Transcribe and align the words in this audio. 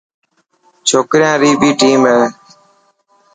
ڇوڪريان 0.87 1.35
ري 1.41 1.51
بي 1.59 1.69
ٽيم 1.79 1.99
هي. 2.11 2.21